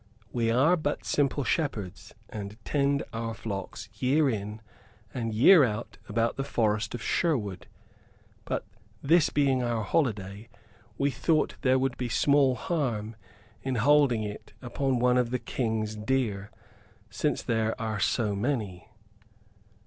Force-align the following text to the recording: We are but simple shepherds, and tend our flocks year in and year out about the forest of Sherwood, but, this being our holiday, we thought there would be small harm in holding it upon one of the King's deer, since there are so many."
We 0.31 0.49
are 0.49 0.75
but 0.75 1.05
simple 1.05 1.43
shepherds, 1.43 2.15
and 2.27 2.57
tend 2.65 3.03
our 3.13 3.35
flocks 3.35 3.87
year 4.01 4.31
in 4.31 4.63
and 5.13 5.31
year 5.31 5.63
out 5.63 5.99
about 6.09 6.37
the 6.37 6.43
forest 6.43 6.95
of 6.95 7.03
Sherwood, 7.03 7.67
but, 8.43 8.65
this 9.03 9.29
being 9.29 9.61
our 9.61 9.83
holiday, 9.83 10.49
we 10.97 11.11
thought 11.11 11.53
there 11.61 11.77
would 11.77 11.97
be 11.97 12.09
small 12.09 12.55
harm 12.55 13.15
in 13.61 13.75
holding 13.75 14.23
it 14.23 14.53
upon 14.59 14.97
one 14.97 15.19
of 15.19 15.29
the 15.29 15.37
King's 15.37 15.95
deer, 15.95 16.49
since 17.11 17.43
there 17.43 17.79
are 17.79 17.99
so 17.99 18.35
many." 18.35 18.89